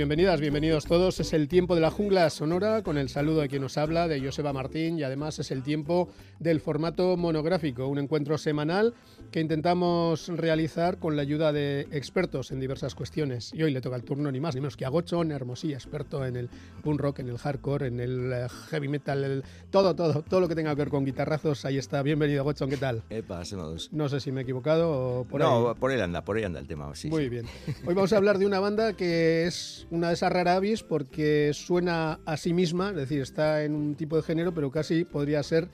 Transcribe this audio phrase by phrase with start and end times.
[0.00, 1.20] Bienvenidas, bienvenidos todos.
[1.20, 4.18] Es el tiempo de la jungla sonora con el saludo de quien nos habla, de
[4.18, 6.08] Joseba Martín, y además es el tiempo
[6.38, 8.94] del formato monográfico, un encuentro semanal
[9.30, 13.52] que intentamos realizar con la ayuda de expertos en diversas cuestiones.
[13.54, 16.24] Y hoy le toca el turno ni más ni menos que a Gochon Hermosí, experto
[16.26, 16.48] en el
[16.82, 20.48] punk rock, en el hardcore, en el eh, heavy metal, el, todo, todo, todo lo
[20.48, 21.64] que tenga que ver con guitarrazos.
[21.64, 22.02] Ahí está.
[22.02, 23.02] Bienvenido, Gochon, ¿qué tal?
[23.08, 23.92] Epa, dos.
[23.92, 25.74] No sé si me he equivocado o por no, ahí.
[25.78, 26.92] por ahí anda, por ahí anda el tema.
[26.94, 27.28] Sí, Muy sí.
[27.28, 27.46] bien.
[27.86, 31.52] Hoy vamos a hablar de una banda que es una de esas rara avis porque
[31.54, 35.42] suena a sí misma, es decir, está en un tipo de género, pero casi podría
[35.42, 35.68] ser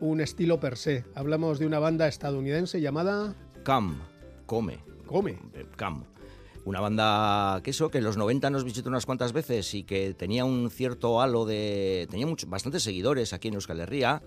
[0.00, 1.04] un estilo per se.
[1.14, 3.98] Hablamos de una banda estadounidense llamada Cam,
[4.46, 4.78] come.
[5.06, 5.38] Come.
[5.54, 6.04] Eh, Cam.
[6.64, 10.12] Una banda que eso, que en los 90 nos visitó unas cuantas veces y que
[10.14, 12.06] tenía un cierto halo de...
[12.10, 14.22] Tenía mucho, bastantes seguidores aquí en Euskal Herria.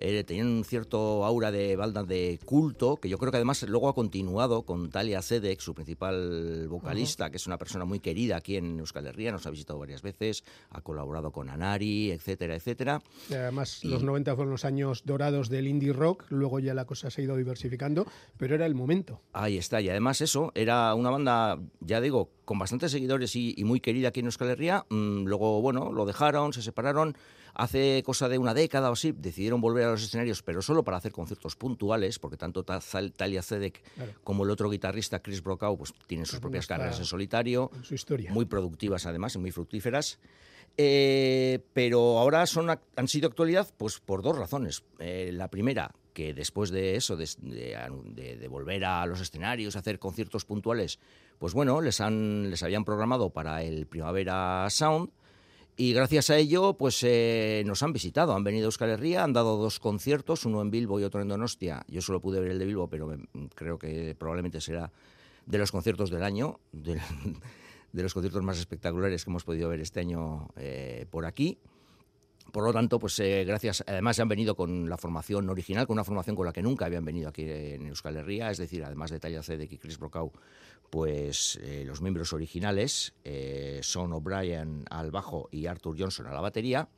[0.00, 3.88] Eh, tenían un cierto aura de banda de culto, que yo creo que además luego
[3.88, 8.56] ha continuado con Talia Zedek, su principal vocalista, que es una persona muy querida aquí
[8.56, 13.02] en Euskal Herria, nos ha visitado varias veces, ha colaborado con Anari, etcétera, etcétera.
[13.30, 16.84] Y Además, Y- los 90 fueron los años dorados del indie rock, luego ya la
[16.84, 19.20] cosa se ha ido diversificando, pero era el momento.
[19.32, 23.64] Ahí está, y además eso, era una banda, ya digo, con bastantes seguidores y, y
[23.64, 24.86] muy querida aquí en Euskal Herria.
[24.88, 27.16] Mm, luego, bueno, lo dejaron, se separaron.
[27.54, 30.96] Hace cosa de una década o así, decidieron volver a los escenarios, pero solo para
[30.98, 34.12] hacer conciertos puntuales, porque tanto Talia Zedek Claro.
[34.24, 37.94] como el otro guitarrista, Chris Brokaw, pues tienen sus propias carreras en solitario, En su
[37.94, 38.32] historia.
[38.32, 40.18] muy productivas además y muy fructíferas.
[40.80, 44.84] Eh, pero ahora son, han sido actualidad pues por dos razones.
[45.00, 47.76] Eh, la primera, que después de eso, de, de-
[48.14, 51.00] de- de volver a los escenarios, a hacer conciertos puntuales,
[51.40, 55.10] pues bueno, les, han, les habían programado para el Primavera Sound.
[55.80, 59.32] Y gracias a ello, pues eh, nos han visitado, han venido a Euskal Herria, han
[59.32, 61.84] dado dos conciertos, uno en Bilbo y otro en Donostia.
[61.86, 64.90] Yo solo pude ver el de Bilbo, pero me- creo que probablemente será
[65.46, 66.98] de los conciertos del año, del-
[67.92, 71.58] de los conciertos más espectaculares que hemos podido ver este año eh, por aquí.
[72.50, 73.84] Por lo tanto, pues eh, gracias.
[73.86, 77.04] Además, han venido con la formación original, con una formación con la que nunca habían
[77.04, 80.32] venido aquí en Euskal Herria, es decir, además de Talla Zedek y Chris Brokaw,
[80.90, 86.40] pues eh, los miembros originales eh, son O'Brien al bajo y Arthur Johnson a la
[86.40, 86.88] batería.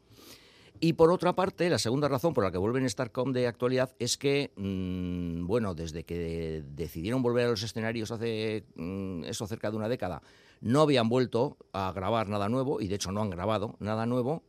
[0.83, 4.17] Y por otra parte, la segunda razón por la que vuelven Starcom de actualidad es
[4.17, 9.77] que, mm, bueno, desde que decidieron volver a los escenarios hace mm, eso cerca de
[9.77, 10.23] una década,
[10.63, 14.43] no habían vuelto a grabar nada nuevo, y de hecho no han grabado nada nuevo,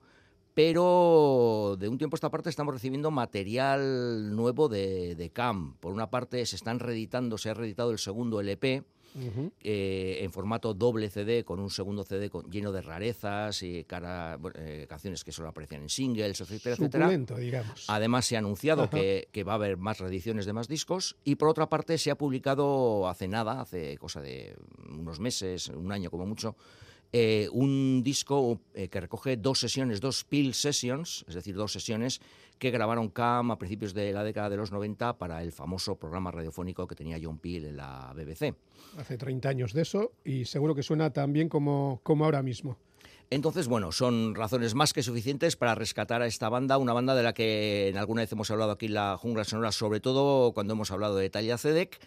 [0.54, 5.76] pero de un tiempo a esta parte estamos recibiendo material nuevo de, de CAM.
[5.82, 8.84] Por una parte se están reeditando, se ha reeditado el segundo LP,
[9.62, 14.40] Eh, en formato doble CD, con un segundo CD con- lleno de rarezas y cara,
[14.56, 17.06] eh, canciones que solo aparecían en singles, etcétera, etcétera.
[17.38, 17.86] Digamos.
[17.90, 18.90] Además se ha anunciado
[19.32, 22.16] que va a haber más reediciones de más discos y por otra parte se ha
[22.16, 24.56] publicado hace nada, hace cosa de
[24.90, 26.56] unos meses, un año como mucho,
[27.14, 32.22] eh, un disco eh, que recoge dos sesiones, dos Peel Sessions, es decir, dos sesiones
[32.58, 36.32] que grabaron Cam a principios de la década de los 90 para el famoso programa
[36.32, 38.56] radiofónico que tenía John Peel en la BBC.
[38.98, 42.78] Hace 30 años de eso y seguro que suena tan bien como, como ahora mismo.
[43.32, 47.24] Entonces, bueno, son razones más que suficientes para rescatar a esta banda, una banda de
[47.24, 50.74] la que en alguna vez hemos hablado aquí en la Jungla Sonora, sobre todo cuando
[50.74, 51.98] hemos hablado de Talia Zedek,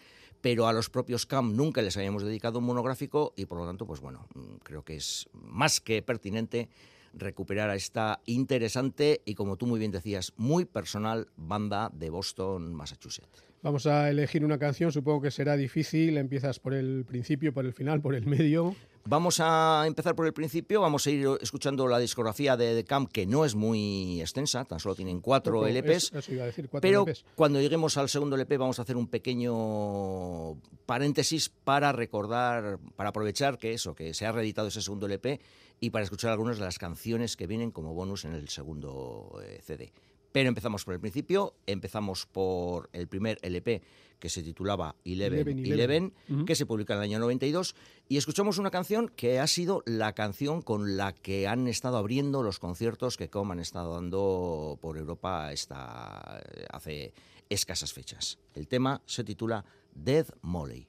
[0.45, 3.87] pero a los propios Cam nunca les habíamos dedicado un monográfico y por lo tanto,
[3.87, 6.69] pues bueno, mm, creo que es más que pertinente
[7.15, 12.75] recuperar a esta interesante y, como tú muy bien decías, muy personal banda de Boston,
[12.75, 13.43] Massachusetts.
[13.63, 16.15] Vamos a elegir una canción, supongo que será difícil.
[16.15, 18.75] Empiezas por el principio, por el final, por el medio.
[19.07, 23.11] Vamos a empezar por el principio, vamos a ir escuchando la discografía de The Camp,
[23.11, 26.05] que no es muy extensa, tan solo tienen cuatro LPs.
[26.05, 27.23] es- eso iba a decir, cuatro Pero LPs.
[27.35, 33.59] cuando lleguemos al segundo LP vamos a hacer un pequeño paréntesis para recordar, para aprovechar
[33.59, 35.39] que eso, que se ha reeditado ese segundo LP
[35.79, 39.61] y para escuchar algunas de las canciones que vienen como bonus en el segundo eh,
[39.63, 39.93] CD.
[40.35, 43.81] Pero empezamos por el principio, empezamos por el primer LP
[44.19, 46.13] que se titulaba Eleven Eleven,
[46.45, 47.73] que se publica en el año 92
[48.09, 52.43] y escuchamos una canción que ha sido la canción con la que han estado abriendo
[52.43, 57.13] los conciertos que Com han estado dando por Europa esta, hace
[57.47, 58.37] escasas fechas.
[58.55, 60.85] El tema se titula Dead Molly.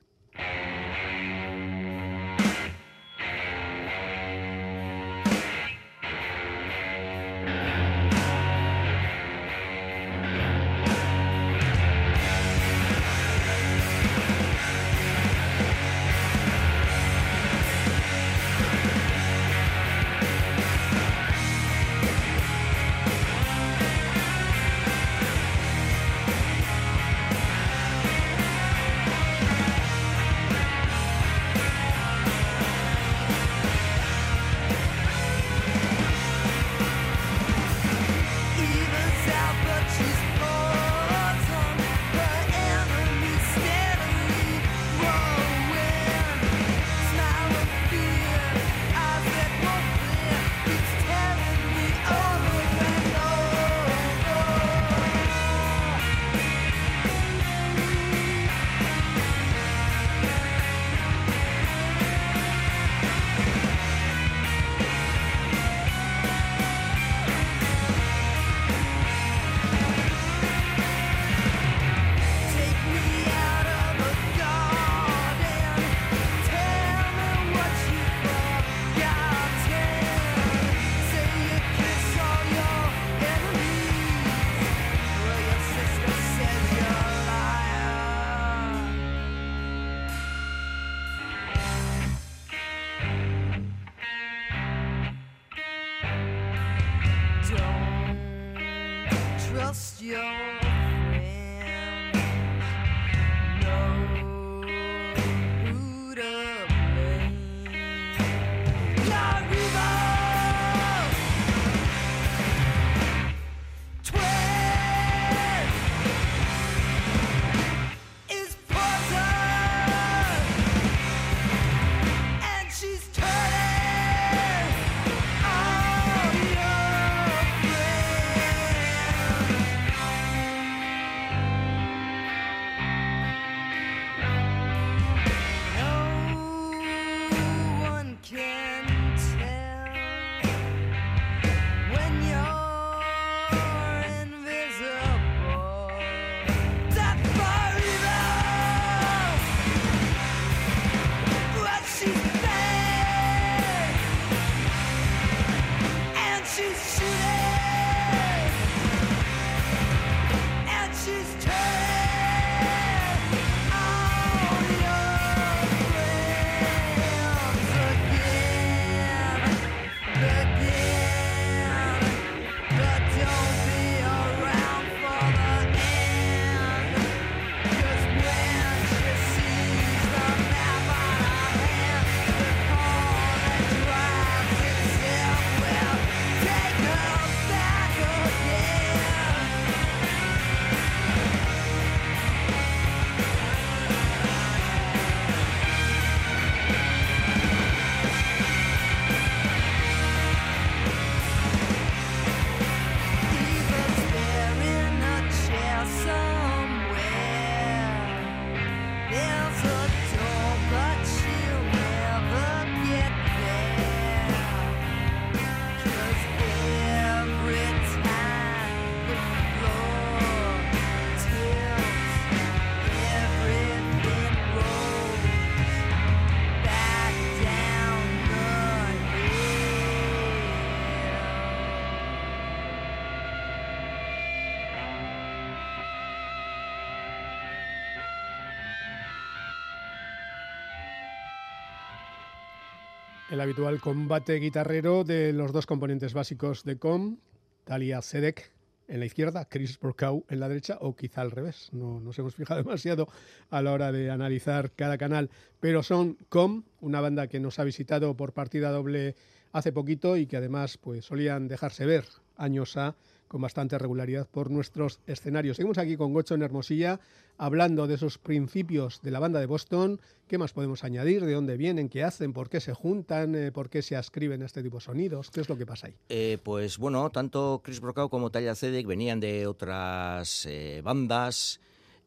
[243.30, 247.18] El habitual combate guitarrero de los dos componentes básicos de Com,
[247.64, 248.52] Talia Sedek
[248.87, 251.71] en la izquierda, Chris Brokaw en la derecha, o quizá al revés.
[251.73, 253.09] No nos hemos fijado demasiado
[253.50, 257.64] a la hora de analizar cada canal, pero son Com, una banda que nos ha
[257.64, 259.16] visitado por partida doble
[259.52, 262.04] hace poquito y que además pues solían dejarse ver
[262.37, 262.95] años a
[263.28, 265.56] con bastante regularidad por nuestros escenarios.
[265.56, 267.00] Seguimos aquí con Gocho en Hermosilla,
[267.38, 270.00] hablando de esos principios de la banda de Boston.
[270.28, 271.25] ¿Qué más podemos añadir?
[271.25, 271.88] ¿De dónde vienen?
[271.88, 272.33] ¿Qué hacen?
[272.33, 273.35] ¿Por qué se juntan?
[273.35, 275.30] Eh, ¿Por qué se ascriben este tipo de sonidos?
[275.30, 275.95] ¿Qué es lo que pasa ahí?
[276.09, 281.61] Eh, pues bueno, tanto Chris Brokaw como Talia Zedek venían de otras eh, bandas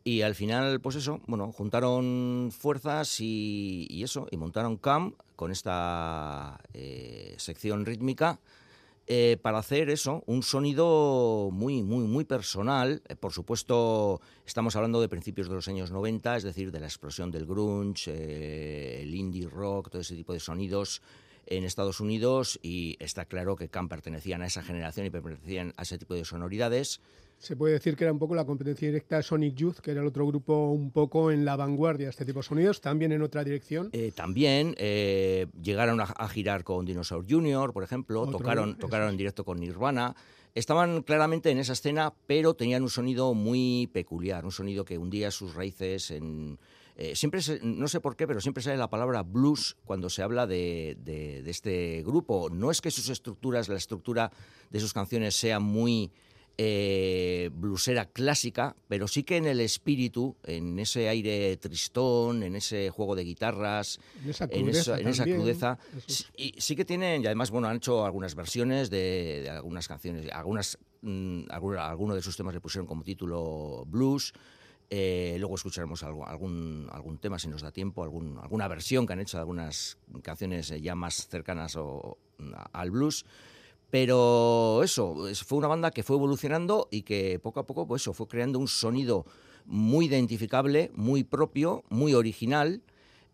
[0.04, 5.52] y al final, pues eso, bueno, juntaron fuerzas y, y eso, y montaron CAM con
[5.52, 6.60] esta
[7.38, 8.40] sección rítmica
[9.12, 13.02] eh, para hacer eso, un sonido muy, muy, muy personal.
[13.10, 16.86] Eh, por supuesto, estamos hablando de principios de los años 90, es decir, de la
[16.86, 21.02] explosión del grunge, eh, el indie rock, todo ese tipo de sonidos
[21.48, 25.82] en Estados Unidos y está claro que Camp pertenecían a esa generación y pertenecían a
[25.82, 27.02] ese tipo de sonoridades.
[27.40, 30.02] Se puede decir que era un poco la competencia directa de Sonic Youth, que era
[30.02, 33.22] el otro grupo un poco en la vanguardia de este tipo de sonidos, también en
[33.22, 33.90] otra dirección.
[33.94, 39.46] Eh, también eh, llegaron a, girar con Dinosaur Jr., por ejemplo, tocaron, tocaron en directo
[39.46, 40.16] con Nirvana.
[40.54, 45.32] Estaban claramente en esa escena, pero tenían un sonido muy peculiar, un sonido que hundía
[45.32, 46.60] sus raíces en,
[47.02, 50.46] eh, siempre, no sé por qué, pero siempre sale la palabra blues cuando se habla
[50.46, 52.50] de, de, este grupo.
[52.50, 54.30] No es que sus estructuras, la estructura
[54.70, 56.12] de sus canciones sea muy
[56.62, 62.90] eh, blusera clásica, pero sí que en el espíritu, en ese aire tristón, en ese
[62.90, 68.04] juego de guitarras, en esa crudeza, sí, sí, que tienen, y además bueno, han hecho
[68.04, 73.86] algunas versiones de, algunas canciones, algunas, mm, algunos de sus temas le pusieron como título
[73.88, 74.34] blues.
[74.90, 79.22] Eh, luego escucharemos algún, algún tema, si nos da tiempo, algún, alguna versión que han
[79.22, 81.78] hecho de algunas canciones eh, ya más cercanas
[82.74, 83.24] al blues.
[83.90, 85.16] Pero eso,
[85.46, 88.60] fue una banda que fue evolucionando y que poco a poco pues eso, fue creando
[88.60, 89.26] un sonido
[89.66, 92.82] muy identificable, muy propio, muy original.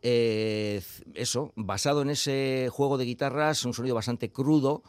[0.02, 0.82] Eh,
[1.14, 4.84] eso, basado en ese juego de guitarras, un sonido bastante crudo,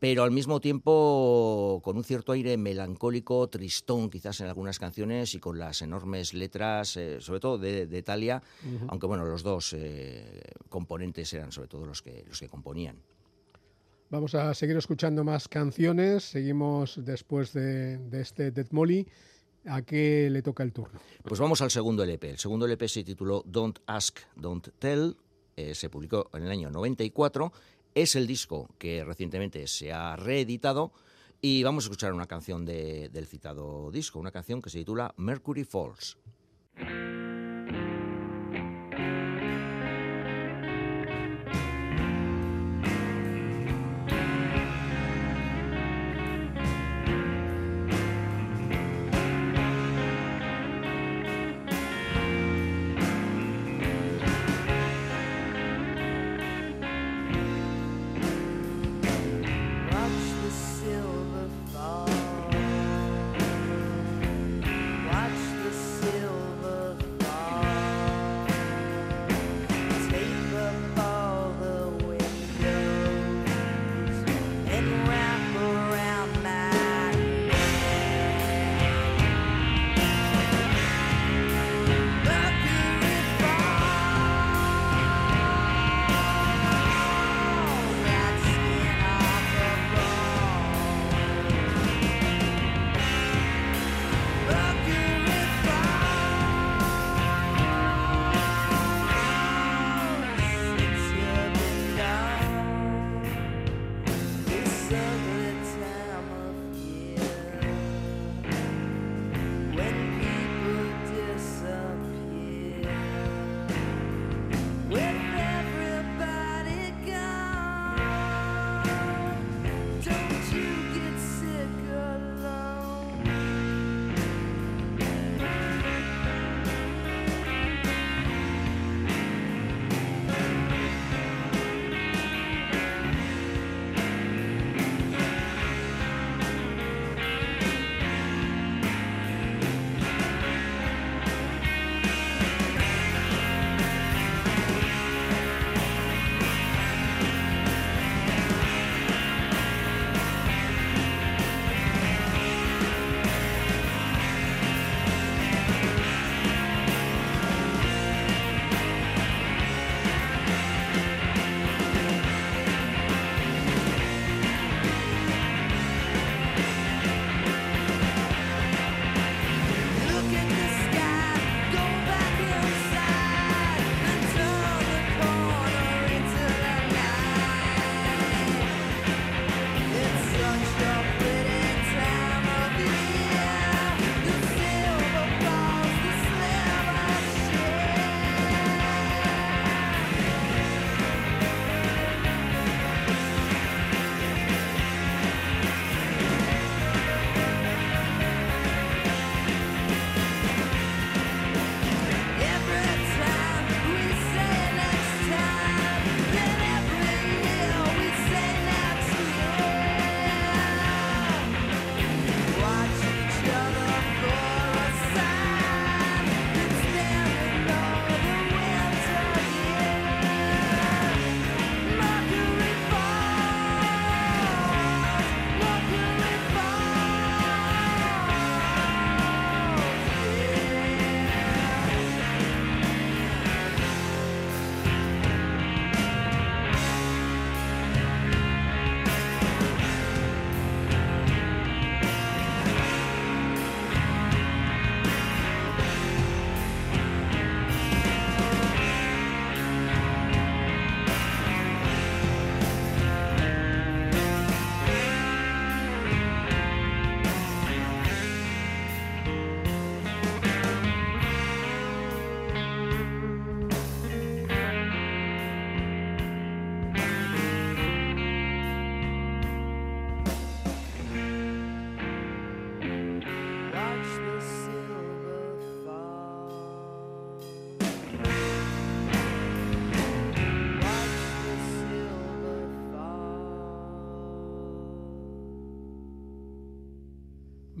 [0.00, 5.38] pero al mismo tiempo con un cierto aire melancólico, tristón quizás en algunas canciones y
[5.38, 8.42] con las enormes letras, eh, sobre todo de, de Italia,
[8.88, 12.96] aunque bueno, los dos eh, componentes eran sobre todo los que, los que componían.
[14.14, 19.08] Vamos a seguir escuchando más canciones, seguimos después de, este Dead Molly.
[19.66, 21.00] ¿A qué le toca el turno?
[21.24, 22.30] Pues vamos al segundo LP.
[22.30, 25.16] El segundo LP se tituló Don't Ask, Don't Tell.
[25.56, 27.52] Eh, se publicó en el año 94
[27.92, 30.92] es el disco que recientemente se ha reeditado
[31.40, 35.64] y vamos a escuchar una canción del citado disco, una canción que se titula Mercury
[35.64, 36.18] Falls.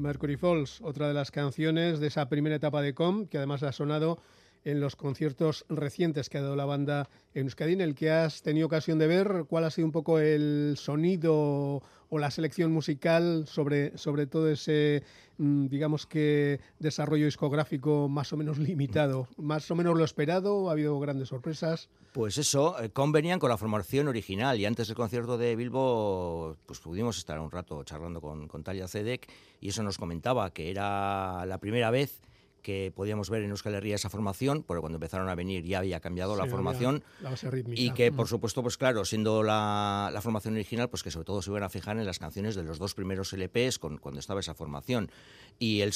[0.04, 3.72] Mercury Falls, otra de las canciones de esa primera etapa de Com, que además ha
[3.72, 4.18] sonado
[4.64, 8.42] en los conciertos recientes que ha dado la banda en Euskadi, en el que has
[8.42, 13.44] tenido ocasión de ver cuál ha sido un poco el sonido o la selección musical
[13.46, 15.02] sobre, sobre todo ese,
[15.38, 19.28] mm, digamos que, desarrollo discográfico más o menos limitado.
[19.36, 21.88] Más o menos lo esperado, ha habido grandes sorpresas.
[22.12, 26.78] Pues eso, eh, convenían con la formación original y antes del concierto de Bilbo pues
[26.78, 29.28] pudimos estar un rato charlando con, con Talia Zedek
[29.60, 32.20] y eso nos comentaba que era la primera vez
[32.64, 36.00] que podíamos ver en Euskal Herria esa formación, porque cuando empezaron a venir ya había
[36.00, 37.04] cambiado la formación.
[37.66, 41.50] y que, por supuesto, pues claro, siendo la, formación original, pues que sobre todo se
[41.50, 44.54] iban a fijar en las canciones de los dos primeros LPs con, cuando estaba esa
[44.54, 45.10] formación.
[45.58, 45.92] Y el,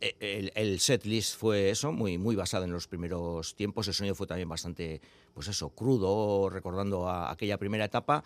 [0.00, 3.88] eh, el, el set list fue eso, muy, muy basado en los primeros tiempos.
[3.88, 5.00] El sonido fue también bastante,
[5.32, 8.22] pues eso, crudo, recordando a aquella primera etapa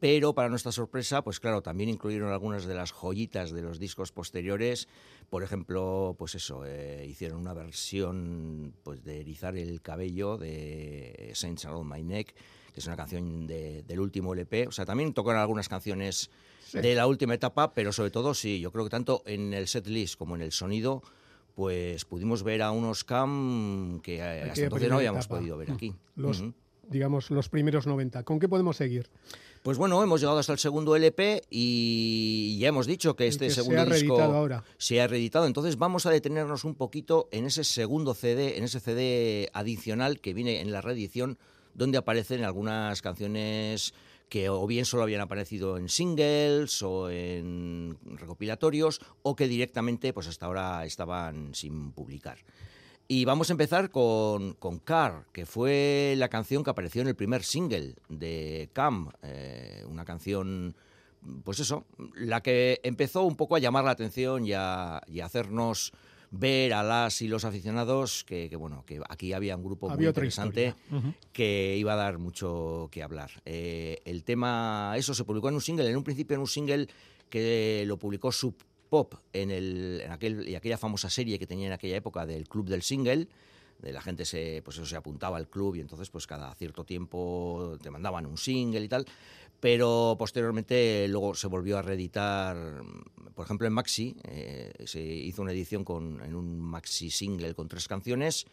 [0.00, 4.12] pero para nuestra sorpresa, pues claro, también incluyeron algunas de las joyitas de los discos
[4.12, 4.88] posteriores.
[5.30, 11.64] Por ejemplo, pues eso, eh, hicieron una versión pues, de Erizar el cabello de Saints
[11.64, 12.34] Around My Neck,
[12.72, 14.66] que es una canción del último LP.
[14.66, 16.30] O sea, también tocaron algunas canciones
[16.72, 19.86] de la última etapa, pero sobre todo, sí, yo creo que tanto en el set
[19.86, 21.02] list como en el sonido,
[21.54, 25.94] pues pudimos ver a unos cam que eh, hasta entonces no habíamos podido ver aquí.
[26.16, 26.42] Los,
[26.88, 28.24] digamos, los primeros 90.
[28.24, 29.08] ¿Con qué podemos seguir?
[29.64, 33.82] Pues bueno, hemos llegado hasta el segundo LP y ya hemos dicho que este segundo
[33.86, 34.62] se ha disco ahora.
[34.76, 35.46] se ha reeditado.
[35.46, 40.34] Entonces vamos a detenernos un poquito en ese segundo CD, en ese CD adicional que
[40.34, 41.38] viene en la reedición,
[41.72, 43.94] donde aparecen algunas canciones
[44.28, 50.28] que o bien solo habían aparecido en singles o en recopilatorios o que directamente pues
[50.28, 52.36] hasta ahora estaban sin publicar.
[53.06, 57.14] Y vamos a empezar con, con Car, que fue la canción que apareció en el
[57.14, 60.74] primer single de Cam, eh, una canción,
[61.44, 65.92] pues eso, la que empezó un poco a llamar la atención y a, hacernos
[66.30, 70.74] ver a las y los aficionados que, bueno que aquí había un grupo muy interesante
[71.32, 73.30] que iba a dar mucho que hablar.
[73.44, 76.88] Eh, el tema, eso se publicó en un single, en un principio en un single
[77.28, 78.56] que lo publicó Sub
[78.94, 83.26] pop en, aquella famosa serie que tenía en aquella época del Club del Single,
[83.82, 87.90] la gente se, pues se apuntaba al club y entonces pues cada cierto tiempo te
[87.90, 89.04] mandaban un single y tal,
[89.58, 92.56] pero posteriormente luego se volvió a reeditar,
[93.34, 97.66] por ejemplo en Maxi, eh, se hizo una edición con, en un Maxi single con
[97.66, 98.46] tres canciones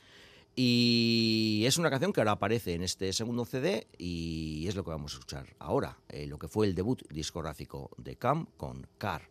[0.56, 4.90] y es una canción que ahora aparece en este segundo CD y es lo que
[4.90, 9.31] vamos a escuchar ahora, eh, lo que fue el debut discográfico de Cam con Car.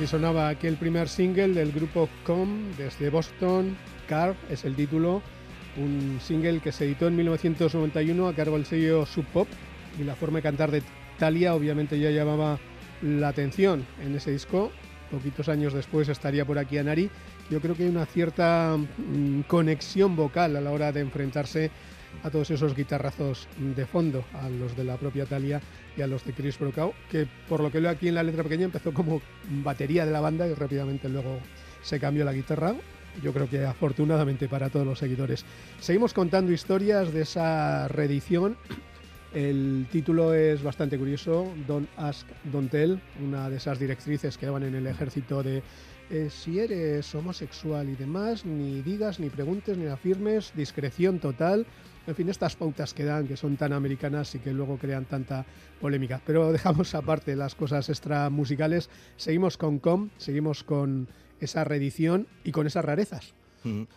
[0.00, 3.76] Así sonaba aquel primer single del grupo Com desde Boston.
[4.08, 5.20] Car es el título,
[5.76, 9.46] un single que se editó en 1991 a cargo del sello Sub Pop
[10.00, 10.82] y la forma de cantar de
[11.18, 12.58] Talia obviamente ya llamaba
[13.02, 14.72] la atención en ese disco.
[15.10, 17.10] Poquitos años después estaría por aquí Anari.
[17.50, 21.70] Yo creo que hay una cierta mm, conexión vocal a la hora de enfrentarse
[22.22, 25.60] a todos esos guitarrazos de fondo, a los de la propia Talia
[25.96, 28.42] y a los de Chris Brokaw, que por lo que leo aquí en la letra
[28.42, 29.20] pequeña empezó como
[29.62, 31.38] batería de la banda y rápidamente luego
[31.82, 32.74] se cambió la guitarra.
[33.22, 35.44] Yo creo que afortunadamente para todos los seguidores.
[35.80, 38.56] Seguimos contando historias de esa reedición.
[39.34, 44.64] El título es bastante curioso, Don't Ask, Don't Tell, una de esas directrices que daban
[44.64, 45.62] en el ejército de
[46.10, 51.66] eh, si eres homosexual y demás, ni digas, ni preguntes, ni afirmes, discreción total.
[52.06, 55.44] En fin, estas pautas que dan, que son tan americanas y que luego crean tanta
[55.80, 56.20] polémica.
[56.24, 58.88] Pero dejamos aparte las cosas extra musicales.
[59.16, 61.08] Seguimos con Com, seguimos con
[61.40, 63.34] esa reedición y con esas rarezas.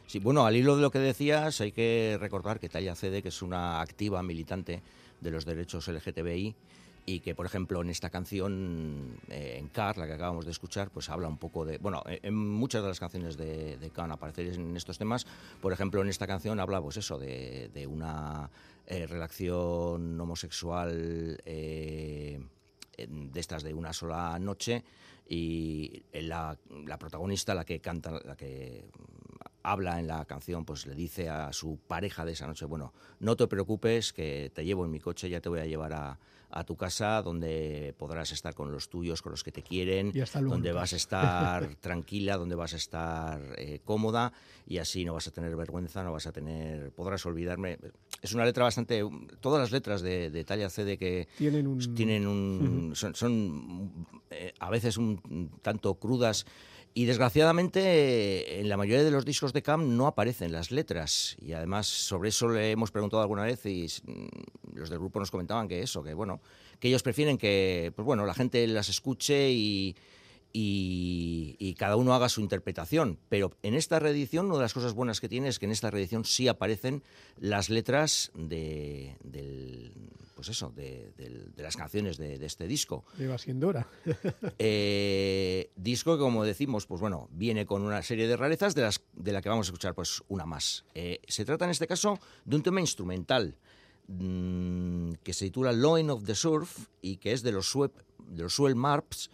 [0.08, 3.30] Sí, bueno, al hilo de lo que decías, hay que recordar que Talla Cede, que
[3.30, 4.82] es una activa militante
[5.22, 6.54] de los derechos LGTBI,
[7.06, 10.90] y que por ejemplo en esta canción eh, en Car la que acabamos de escuchar
[10.90, 14.48] pues habla un poco de bueno en muchas de las canciones de, de Khan aparecer
[14.54, 15.26] en estos temas
[15.62, 18.50] por ejemplo en esta canción habla pues eso de, una
[18.88, 22.42] eh, relación homosexual eh,
[22.98, 24.84] de estas de una sola noche
[25.28, 28.86] y la, la protagonista la que canta la que
[29.64, 33.36] habla en la canción, pues le dice a su pareja de esa noche, bueno, no
[33.36, 36.20] te preocupes, que te llevo en mi coche, ya te voy a llevar a,
[36.54, 40.12] a tu casa donde podrás estar con los tuyos, con los que te quieren,
[40.52, 44.32] donde vas a estar tranquila, donde vas a estar eh, cómoda
[44.68, 47.80] y así no vas a tener vergüenza, no vas a tener, podrás olvidarme.
[48.22, 49.04] Es una letra bastante,
[49.40, 54.70] todas las letras de, de Talla CD que tienen un, tienen un son, eh, a
[54.70, 56.46] veces un tanto crudas
[56.94, 61.36] y desgraciadamente en la mayoría de los discos de Cam no aparecen las letras.
[61.42, 65.32] Y además sobre eso le hemos preguntado alguna vez y mm, los del grupo nos
[65.32, 66.40] comentaban que eso, que bueno,
[66.80, 69.96] que ellos prefieren que pues bueno, la gente las escuche y,
[70.54, 73.20] y, cada uno haga su interpretación.
[73.28, 75.90] Pero en esta reedición, una de las cosas buenas que tiene es que en esta
[75.90, 77.04] reedición sí aparecen
[77.40, 79.92] las letras de, del,
[80.36, 81.12] pues eso, de,
[81.58, 83.04] las canciones de, este disco.
[83.18, 83.88] Lleva siendo hora.
[84.60, 89.02] Eh, disco que, como decimos, pues bueno, viene con una serie de rarezas de las
[89.14, 90.86] de la que vamos a escuchar pues una más.
[90.94, 93.58] Eh, se trata en este caso de un tema instrumental
[94.08, 98.54] mm, que se titula Line of the Surf y que es de los, de los
[98.54, 99.30] Swell Marps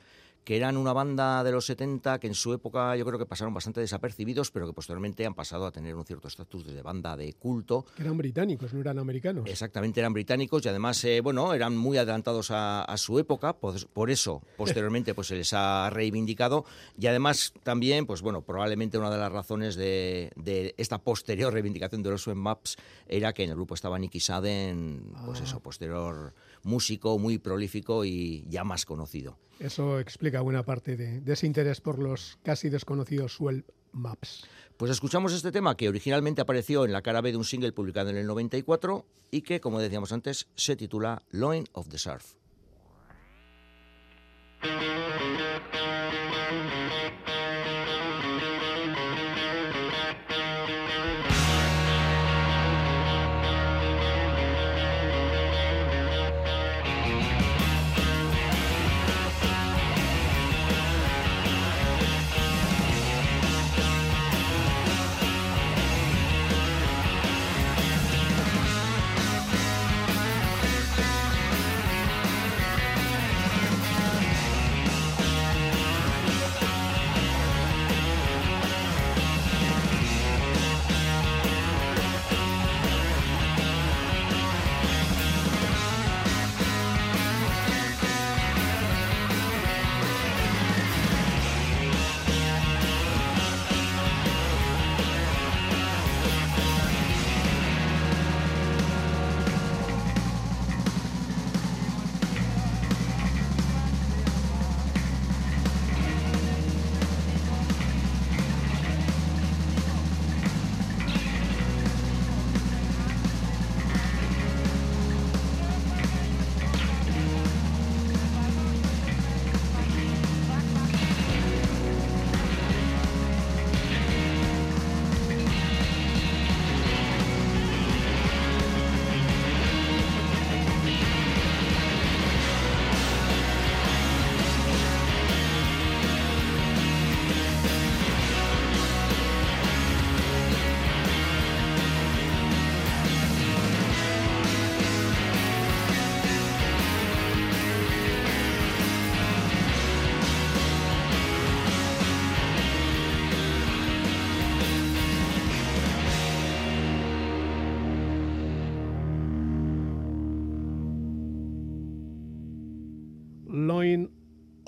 [0.49, 3.53] que eran una banda de los 70 que en su época yo creo que pasaron
[3.53, 7.33] bastante desapercibidos, pero que posteriormente han pasado a tener un cierto estatus de banda de
[7.33, 7.85] culto.
[7.95, 9.47] Que eran británicos, no eran americanos.
[9.47, 14.41] Exactamente, eran británicos y además, eh, bueno, eran muy adelantados a, su época, por, eso
[14.57, 16.65] posteriormente pues se les ha reivindicado
[16.99, 22.09] y además también, pues bueno, probablemente una de las razones de, esta posterior reivindicación de
[22.09, 22.75] los Maps
[23.07, 25.43] era que en el grupo estaba Nicky Saden, pues ah.
[25.43, 29.37] eso, posterior músico muy prolífico y ya más conocido.
[29.59, 34.45] Eso explica buena parte de, ese interés por los casi desconocidos Swell Maps.
[34.77, 38.09] Pues escuchamos este tema que originalmente apareció en la cara B de un single publicado
[38.09, 42.35] en el 94 y que, como decíamos antes, se titula Loin of the Surf.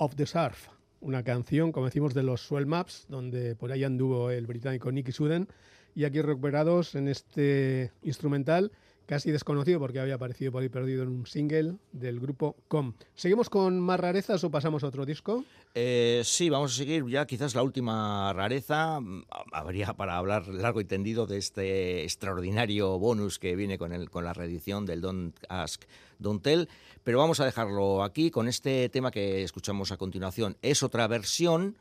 [0.02, 0.66] Of the Surf,
[1.00, 5.12] una canción, como decimos, de los Swell Maps, donde por ahí anduvo el británico Nicky
[5.12, 5.46] Suden,
[5.94, 8.72] y aquí recuperados en este instrumental
[9.12, 12.94] casi desconocido porque había aparecido por ahí perdido en un single del grupo Com.
[13.14, 15.44] ¿Seguimos con más rarezas o pasamos a otro disco?
[15.74, 19.00] Eh, sí, vamos a seguir ya quizás la última rareza.
[19.00, 24.08] Mm, habría para hablar largo y tendido de este extraordinario bonus que viene con, el,
[24.08, 25.82] con la reedición del Don't Ask,
[26.18, 26.70] Don't Tell,
[27.04, 30.56] pero vamos a dejarlo aquí con este tema que escuchamos a continuación.
[30.62, 31.76] Es otra versión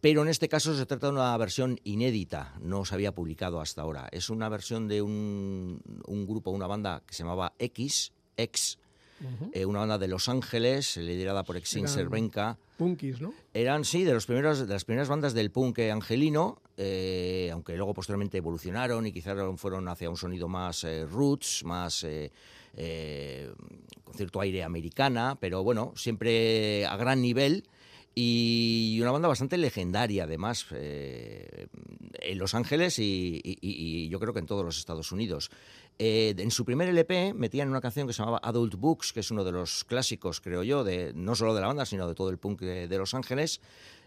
[0.00, 3.82] pero en este caso se trata de una versión inédita, no se había publicado hasta
[3.82, 4.08] ahora.
[4.12, 5.82] Es una versión de un,
[6.26, 8.78] grupo, una banda que se llamaba X, X,
[9.52, 12.56] eh, una banda de Los Ángeles, liderada por Exin Cervenka.
[12.78, 13.34] Punkis, ¿no?
[13.52, 17.92] Eran, sí, de, los primeros, de las primeras bandas del punk angelino, eh, aunque luego
[17.92, 22.06] posteriormente evolucionaron y quizás fueron hacia un sonido más eh, roots, más
[24.04, 27.64] con cierto aire americana, pero bueno, siempre a gran nivel
[28.22, 31.68] y una banda bastante legendaria además eh,
[32.12, 35.50] en Los Ángeles y, yo creo que en todos los Estados Unidos.
[35.98, 39.30] Eh, en su primer LP metían una canción que se llamaba Adult Books, que es
[39.30, 42.28] uno de los clásicos, creo yo, de, no solo de la banda, sino de todo
[42.28, 43.62] el punk de Los Ángeles.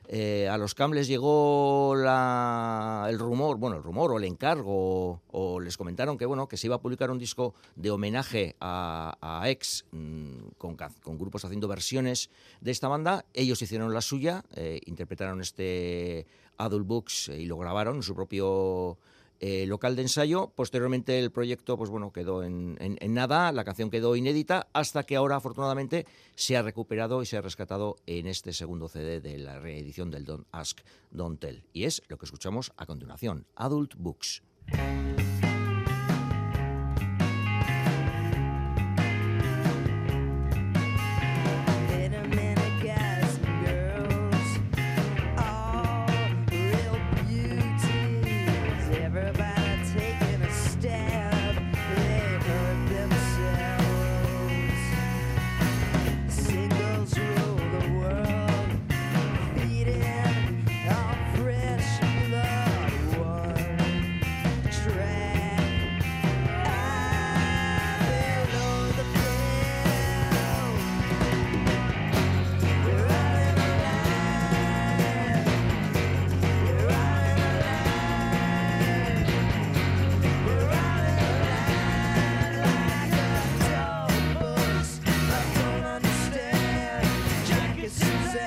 [0.07, 5.77] Eh, a los Cambles llegó el rumor, bueno, el rumor o el encargo, o, les
[5.77, 9.85] comentaron que, bueno, que se iba a publicar un disco de homenaje a, a Ex,
[9.91, 10.77] mm, con,
[11.17, 12.29] grupos haciendo versiones
[12.61, 13.25] de esta banda.
[13.33, 18.97] Ellos hicieron la suya, eh, interpretaron este Adult Books y lo grabaron en su propio
[19.39, 20.51] eh, local de ensayo.
[20.55, 22.77] Posteriormente el proyecto pues bueno, quedó en,
[23.13, 27.41] nada, la canción quedó inédita, hasta que ahora afortunadamente se ha recuperado y se ha
[27.41, 31.63] rescatado en este segundo CD de la reedición del Don't Ask, Don't Tell.
[31.73, 34.43] Y es lo que escuchamos a continuación, Adult Books.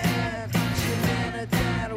[0.03, 1.96] that humanitarian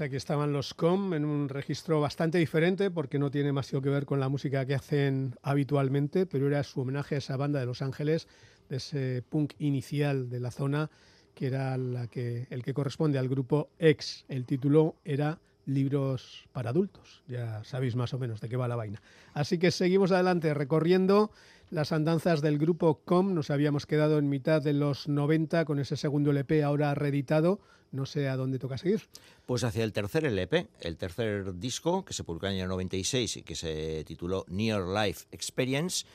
[0.00, 3.78] Pues aquí estaban los Com en un registro bastante diferente porque no tiene más que
[3.80, 7.66] ver con la música que hacen habitualmente, pero era su homenaje a esa banda de
[7.66, 8.26] Los Ángeles,
[8.70, 10.88] de ese punk inicial de la zona,
[11.34, 14.24] que era la que, el que corresponde al grupo X.
[14.28, 17.22] El título era Libros para adultos.
[17.28, 19.02] Ya sabéis más o menos de qué va la vaina.
[19.34, 21.30] Así que seguimos adelante recorriendo
[21.70, 23.34] las andanzas del grupo Com.
[23.34, 27.60] Nos habíamos quedado en mitad de los 90 con ese segundo LP ahora reeditado
[27.92, 29.02] no sé a dónde toca seguir.
[29.46, 33.42] Pues hacia el tercer LP, el tercer disco que se publicó en el 96 y
[33.42, 36.06] que se tituló Near Life Experience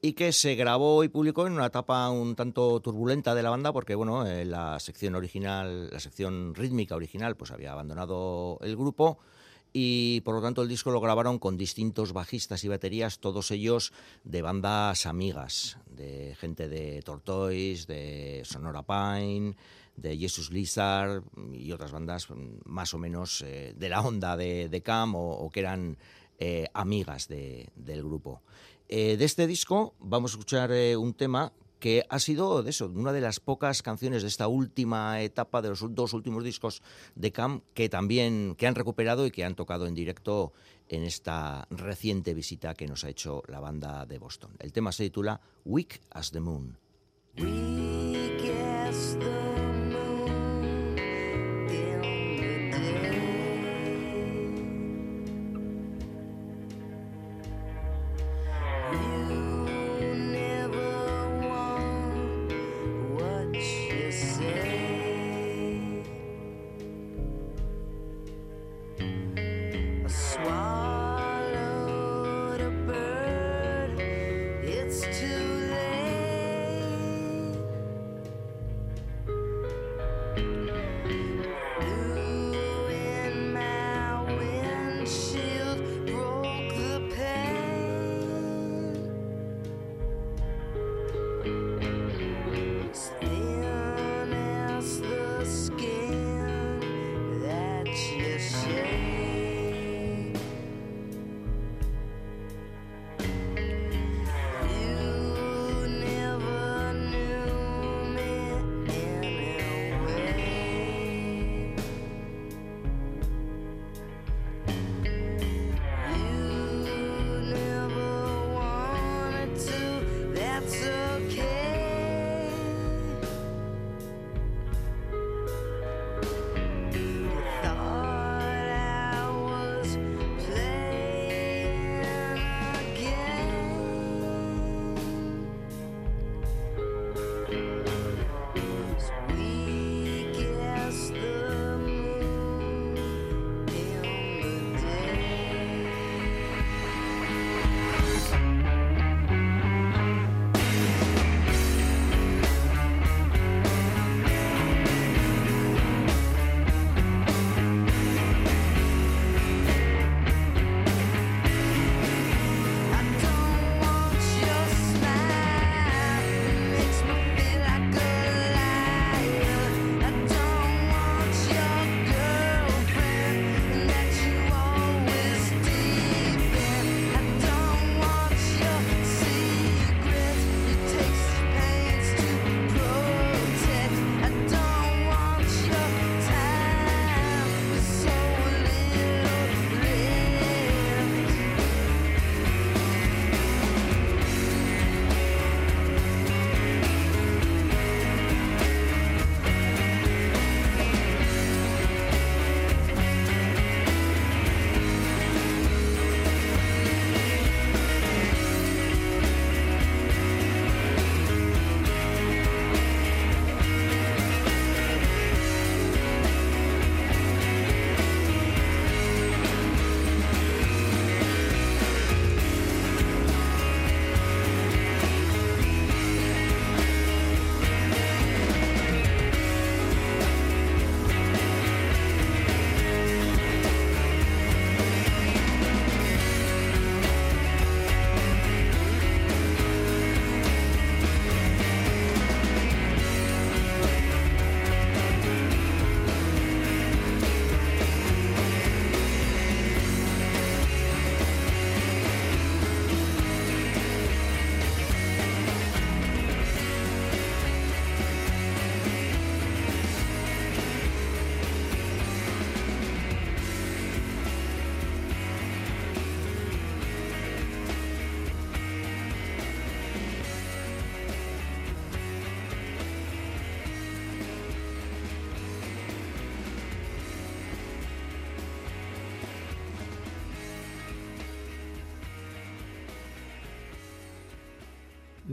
[0.00, 3.72] y que se grabó y publicó en una etapa un tanto turbulenta de la banda
[3.72, 9.18] porque bueno, eh, la sección original, la sección rítmica original pues había abandonado el grupo
[9.72, 13.92] y por lo tanto el disco lo grabaron con distintos bajistas y baterías, todos ellos
[14.24, 19.54] de bandas amigas, de gente de Tortoise, de Sonora Pine,
[19.96, 22.28] de Jesus Lizard y otras bandas
[22.64, 25.98] más o menos eh, de la onda de, Cam o, que eran
[26.38, 28.42] eh, amigas del grupo.
[28.88, 33.12] Eh, de este disco vamos a escuchar un tema que ha sido de eso, una
[33.12, 36.82] de las pocas canciones de esta última etapa de los dos últimos discos
[37.14, 40.52] de Cam que también que han recuperado y que han tocado en directo
[40.88, 44.52] en esta reciente visita que nos ha hecho la banda de Boston.
[44.58, 46.76] El tema se titula Weak as the Moon.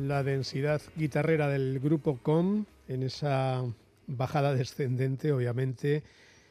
[0.08, 3.64] La densidad guitarrera del grupo Com en esa
[4.08, 6.03] bajada descendente, obviamente,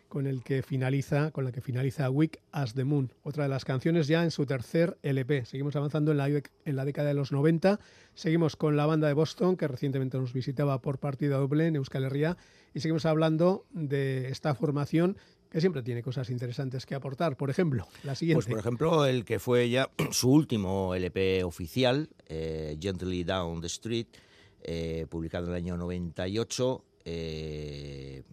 [0.09, 3.65] con el que finaliza, con la que finaliza Week as the Moon, otra de las
[3.65, 5.45] canciones ya en su tercer LP.
[5.45, 7.81] Seguimos avanzando en la, en la década de los 90,
[8.15, 12.05] seguimos con la banda de Boston que recientemente nos visitaba por partida doble en Euskal
[12.05, 12.37] Herria
[12.75, 15.17] y seguimos hablando de esta formación
[15.55, 17.37] que siempre tiene cosas interesantes que aportar.
[17.37, 18.39] Por ejemplo, la siguiente.
[18.39, 23.69] Pues por ejemplo, el que fue ya su último LP oficial, eh, Gently Down the
[23.69, 24.09] Street,
[24.65, 26.85] eh, publicado en el año 98.
[27.05, 28.25] Eh,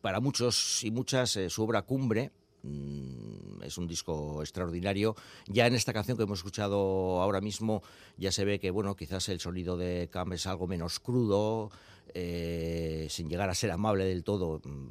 [0.00, 2.30] para muchos y muchas su obra cumbre,
[2.62, 5.16] es un disco extraordinario.
[5.46, 7.82] Ya en esta canción que hemos escuchado ahora mismo
[8.16, 11.70] ya se ve que bueno, quizás el sonido de Cam es algo menos crudo,
[12.14, 14.88] eh, sin llegar a ser amable del todo, mm,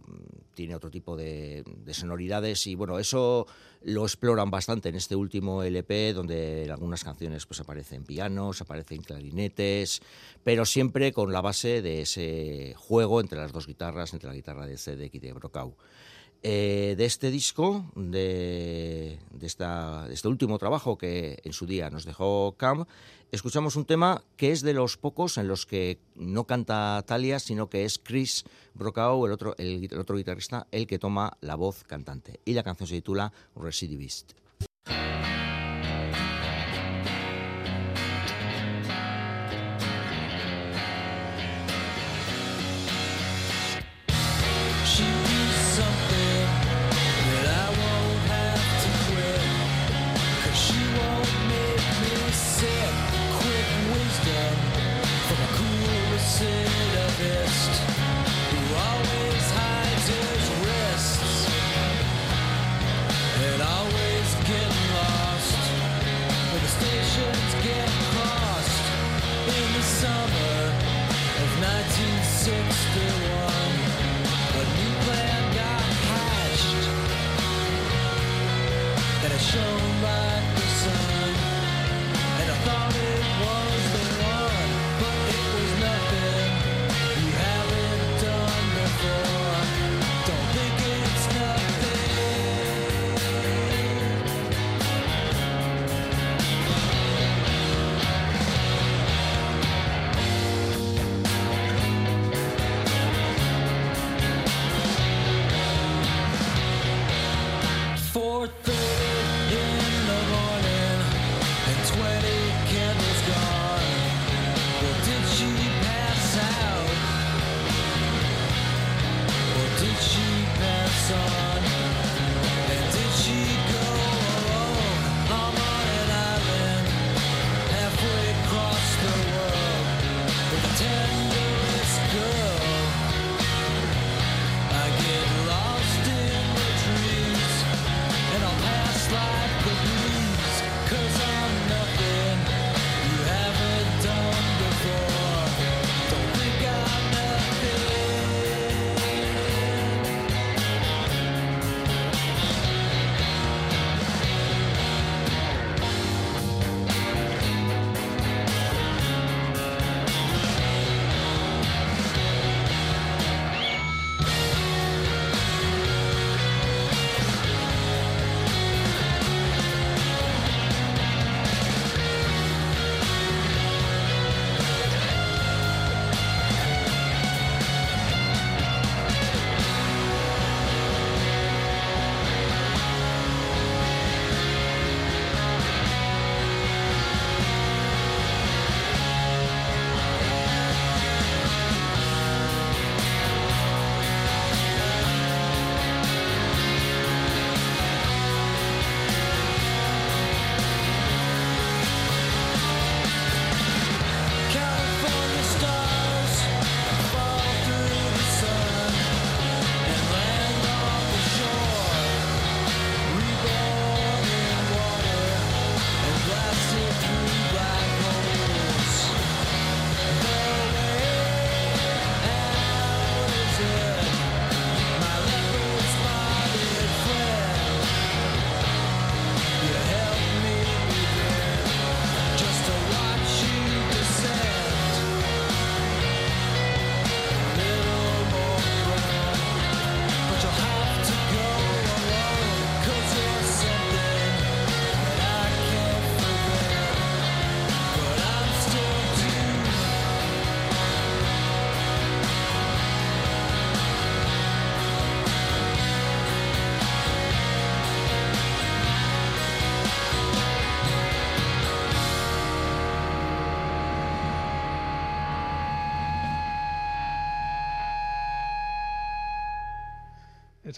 [0.55, 3.45] tiene otro tipo de, sonoridades y bueno, eso
[3.83, 9.03] lo exploran bastante en este último LP, donde en algunas canciones pues aparecen pianos, aparecen
[9.03, 10.01] clarinetes,
[10.43, 14.65] pero siempre con la base de ese juego entre las dos guitarras, entre la guitarra
[14.65, 15.75] de Zedek y de Brockau.
[16.43, 22.03] Eh, de este disco, de, esta, de, este último trabajo que en su día nos
[22.03, 22.85] dejó Cam,
[23.31, 27.69] escuchamos un tema que es de los pocos en los que no canta Talia, sino
[27.69, 32.39] que es Chris Brokaw, el otro, el, otro guitarrista, el que toma la voz cantante.
[32.43, 34.40] Y la canción se titula Recidivist.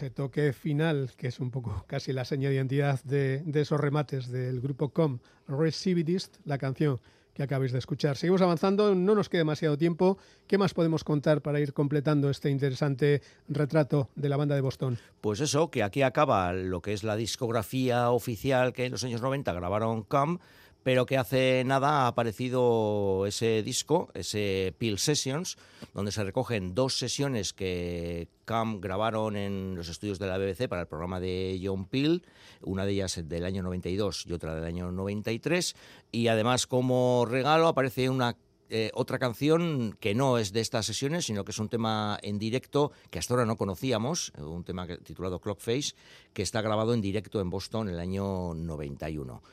[0.03, 4.27] Ese toque final, que es un poco casi la seña de identidad de, esos remates
[4.29, 6.99] del grupo Com, Recividist, la canción
[7.33, 8.17] que acabáis de escuchar.
[8.17, 10.17] Seguimos avanzando, no nos queda demasiado tiempo.
[10.45, 14.99] ¿Qué más podemos contar para ir completando este interesante retrato de la banda de Boston?
[15.21, 19.21] Pues eso, que aquí acaba lo que es la discografía oficial que en los años
[19.21, 20.39] 90 grabaron Com
[20.83, 25.57] pero que hace nada ha aparecido ese disco, ese Peel Sessions,
[25.93, 30.81] donde se recogen dos sesiones que Cam grabaron en los estudios de la BBC para
[30.81, 32.23] el programa de John Peel,
[32.61, 35.75] una de ellas del año 92 y otra del año 93,
[36.11, 38.35] y además como regalo aparece una
[38.75, 42.39] eh, otra canción que no es de estas sesiones, sino que es un tema en
[42.39, 45.93] directo que hasta ahora no conocíamos, un tema titulado Clockface,
[46.33, 49.43] que está grabado en directo en Boston en el año 91.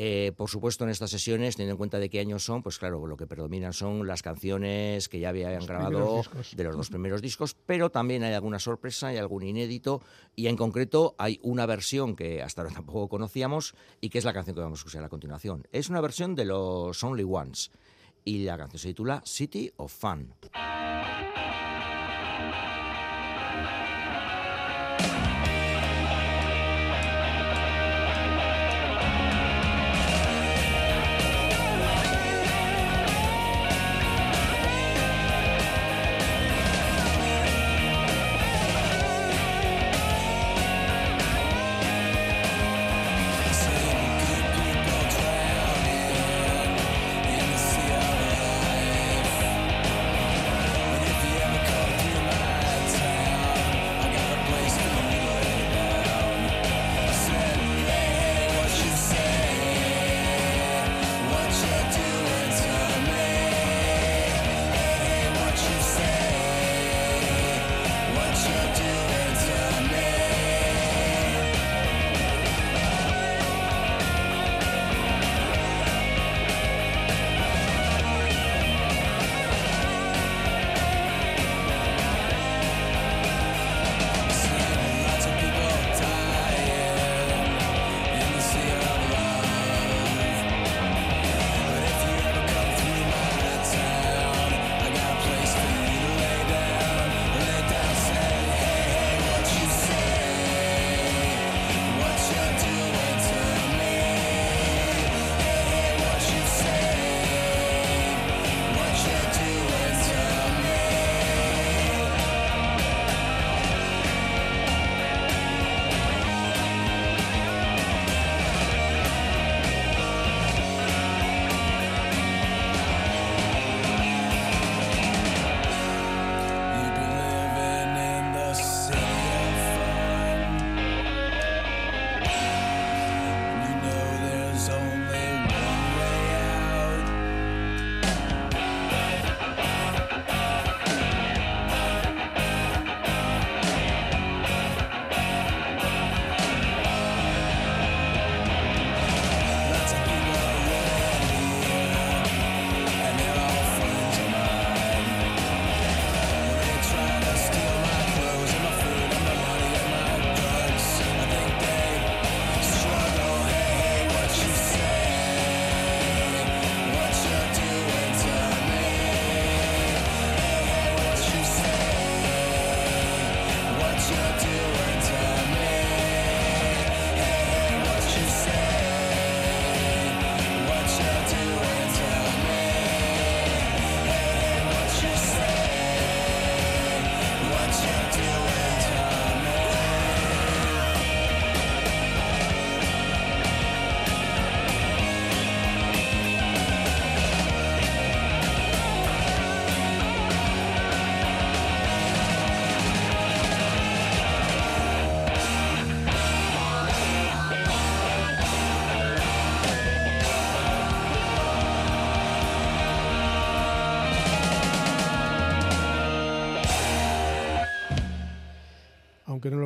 [0.00, 3.04] Eh, por supuesto, en estas sesiones, teniendo en cuenta de qué años son, pues claro,
[3.04, 6.22] lo que predominan son las canciones que ya habían grabado
[6.52, 10.00] de los dos primeros discos, pero también hay alguna sorpresa, hay algún inédito,
[10.36, 14.32] y en concreto hay una versión que hasta ahora tampoco conocíamos y que es la
[14.32, 15.66] canción que vamos a escuchar a continuación.
[15.72, 17.72] Es una versión de los Only Ones
[18.24, 20.32] y la canción se titula City of Fun.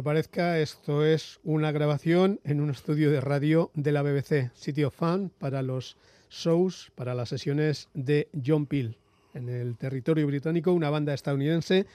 [0.03, 4.97] Parezca, esto es una grabación en un estudio de radio de la BBC, City of
[4.97, 5.97] Fun, para los
[6.31, 8.97] shows, para las sesiones de John Peel.
[9.35, 11.87] En el territorio británico, una banda estadounidense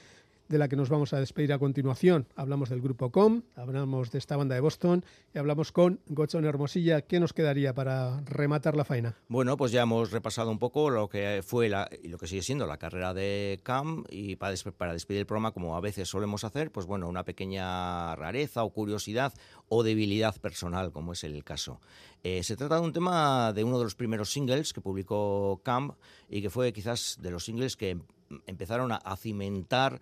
[0.48, 2.26] de la que nos vamos a despedir a continuación.
[2.34, 7.02] Hablamos del grupo Com, hablamos de esta banda de Boston y hablamos con Gochón Hermosilla.
[7.02, 9.16] ¿Qué nos quedaría para rematar la faena?
[9.28, 12.42] Bueno, pues ya hemos repasado un poco lo que fue la, y lo que sigue
[12.42, 16.44] siendo la carrera de Cam y para, para despedir el programa, como a veces solemos
[16.44, 19.34] hacer, pues bueno, una pequeña rareza o curiosidad
[19.68, 21.80] o debilidad personal, como es el caso.
[22.22, 25.92] Eh, se trata de un tema de uno de los primeros singles que publicó Cam
[26.28, 27.98] y que fue quizás de los singles que
[28.46, 30.00] empezaron a, cimentar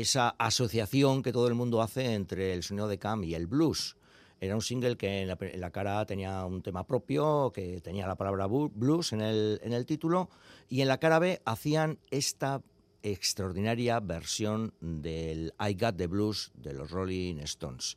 [0.00, 3.96] esa asociación que todo el mundo hace entre el sonido de Cam y el blues.
[4.40, 8.46] Era un single que en la, cara tenía un tema propio, que tenía la palabra
[8.46, 10.28] blues en el, en el título,
[10.68, 12.62] y en la cara B hacían esta
[13.02, 17.96] extraordinaria versión del I Got the Blues de los Rolling Stones.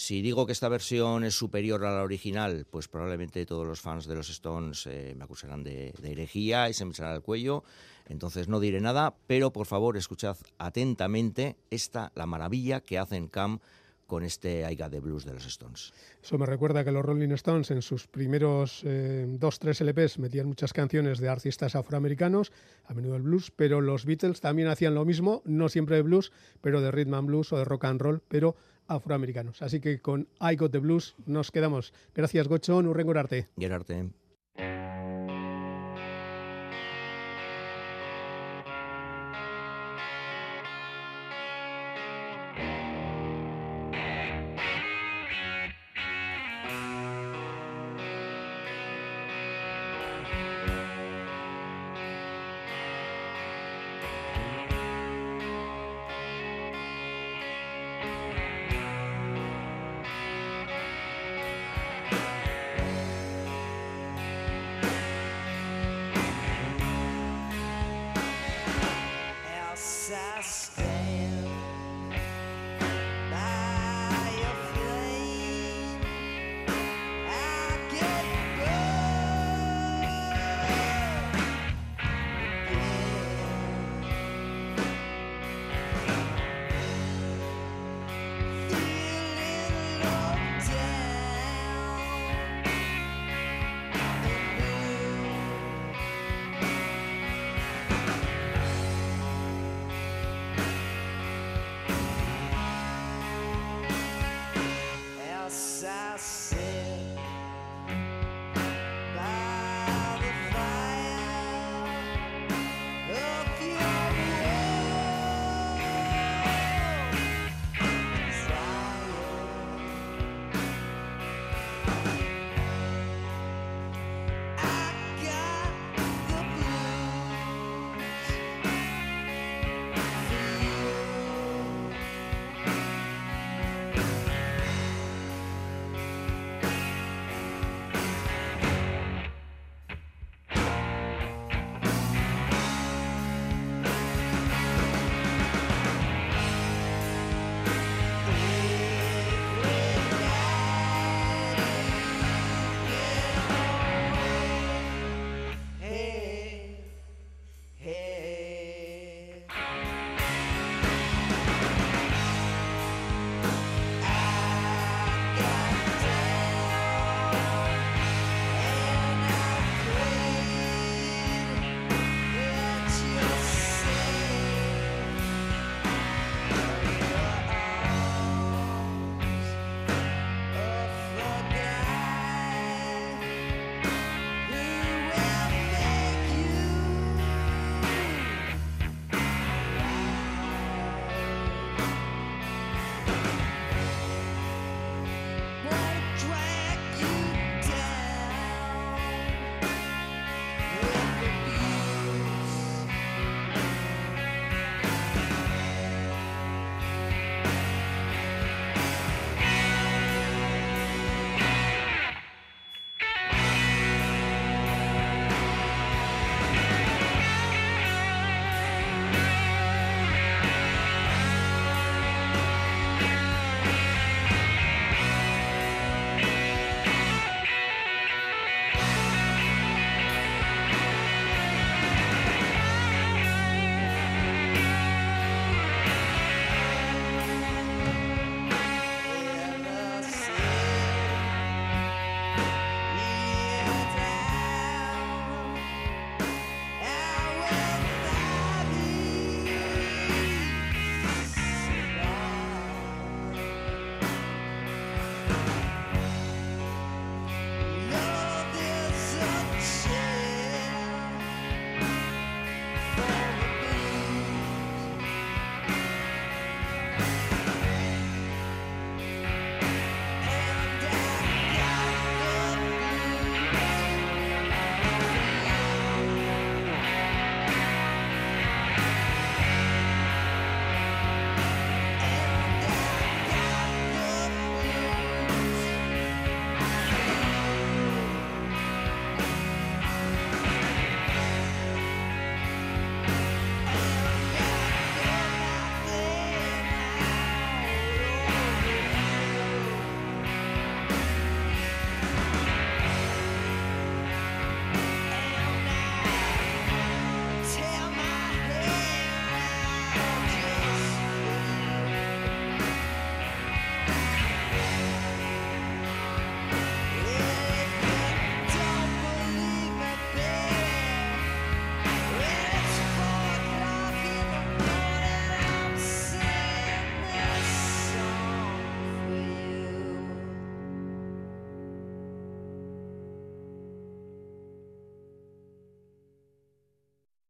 [0.00, 4.06] Si digo que esta versión es superior a la original, pues probablemente todos los fans
[4.06, 7.64] de los Stones eh, me acusarán de, herejía y se me echarán al cuello.
[8.08, 13.60] Entonces no diré nada, pero por favor escuchad atentamente esta, la maravilla que hacen Cam
[14.08, 15.92] con este I Got the Blues de los Stones.
[16.22, 20.46] Eso me recuerda que los Rolling Stones en sus primeros eh, dos, tres LPs metían
[20.46, 22.50] muchas canciones de artistas afroamericanos,
[22.86, 26.32] a menudo el blues, pero los Beatles también hacían lo mismo, no siempre de blues,
[26.62, 28.56] pero de rhythm and blues o de rock and roll, pero
[28.86, 29.60] afroamericanos.
[29.60, 31.92] Así que con I Got the Blues nos quedamos.
[32.14, 32.78] Gracias, Gocho.
[32.78, 33.48] Urrengo arte.
[33.70, 34.10] arte.